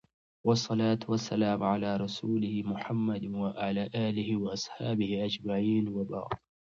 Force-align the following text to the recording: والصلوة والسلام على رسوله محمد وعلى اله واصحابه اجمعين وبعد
والصلوة 0.45 0.99
والسلام 1.07 1.63
على 1.63 1.97
رسوله 1.97 2.63
محمد 2.65 3.25
وعلى 3.25 3.89
اله 3.95 4.37
واصحابه 4.37 5.25
اجمعين 5.25 5.87
وبعد 5.89 6.27